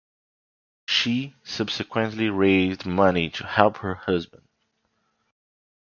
She 0.87 1.35
subsequently 1.43 2.27
raised 2.31 2.87
money 2.87 3.29
to 3.29 3.45
help 3.45 3.77
her 3.77 3.93
husband. 3.93 4.47